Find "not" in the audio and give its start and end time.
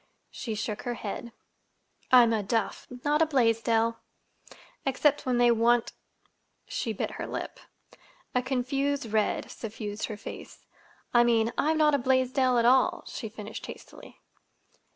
3.05-3.21, 11.77-11.93